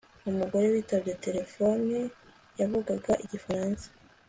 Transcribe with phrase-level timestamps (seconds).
[0.29, 1.97] Umugore witabye terefone
[2.59, 3.85] yavugaga igifaransa